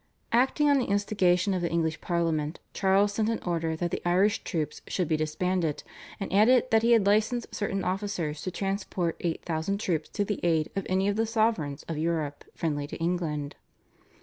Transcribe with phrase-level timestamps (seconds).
[0.31, 4.43] Acting on the instigation of the English Parliament, Charles sent an order that the Irish
[4.43, 5.83] troops should be disbanded,
[6.19, 10.39] and added that he had licensed certain officers to transport eight thousand troops to the
[10.41, 13.55] aid of any of the sovereigns of Europe friendly to England.